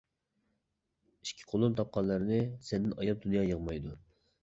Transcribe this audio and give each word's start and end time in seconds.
ئىككى 1.27 1.45
قولۇم 1.53 1.77
تاپقانلىرىنى، 1.81 2.43
سەندىن 2.71 2.99
ئاياپ 3.01 3.25
دۇنيا 3.29 3.49
يىغمايدۇ. 3.55 3.99